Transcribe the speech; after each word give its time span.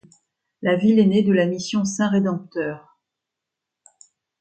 La 0.63 0.77
ville 0.77 0.97
est 0.97 1.05
née 1.05 1.21
de 1.21 1.31
la 1.31 1.45
mission 1.45 1.85
Saint-Rédempteur. 1.85 2.97